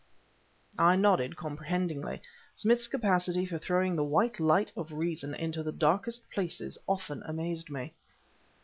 I 0.79 0.95
nodded 0.95 1.35
comprehendingly. 1.35 2.23
Smith's 2.55 2.87
capacity 2.87 3.45
for 3.45 3.59
throwing 3.59 3.95
the 3.95 4.03
white 4.03 4.39
light 4.39 4.71
of 4.75 4.91
reason 4.91 5.35
into 5.35 5.61
the 5.61 5.71
darkest 5.71 6.27
places 6.31 6.75
often 6.87 7.21
amazed 7.27 7.69
me. 7.69 7.93